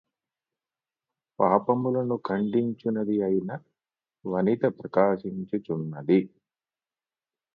పాపములను 1.39 2.15
ఖండించునదియైన 2.29 3.51
వనిత 4.25 4.63
ప్రకాశించుచున్నది 4.79 6.19